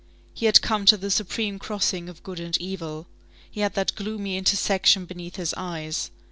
[0.33, 3.05] He had come to the supreme crossing of good and evil.
[3.51, 6.09] He had that gloomy intersection beneath his eyes.